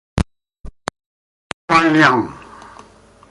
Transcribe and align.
Wang 1.69 1.89
Liang 1.93 2.21